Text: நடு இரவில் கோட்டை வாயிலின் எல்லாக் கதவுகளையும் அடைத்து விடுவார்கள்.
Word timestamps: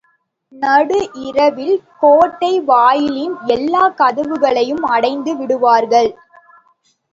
நடு 0.53 0.97
இரவில் 1.19 1.75
கோட்டை 1.99 2.51
வாயிலின் 2.61 3.35
எல்லாக் 3.47 3.95
கதவுகளையும் 3.97 4.83
அடைத்து 4.87 5.33
விடுவார்கள். 5.35 6.11